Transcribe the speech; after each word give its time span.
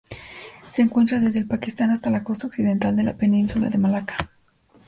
Se 0.71 0.81
encuentra 0.81 1.19
desde 1.19 1.37
el 1.37 1.45
Pakistán 1.47 1.91
hasta 1.91 2.09
la 2.09 2.23
costa 2.23 2.47
occidental 2.47 2.95
de 2.95 3.03
la 3.03 3.15
Península 3.17 3.69
de 3.69 3.77
Malaca. 3.77 4.17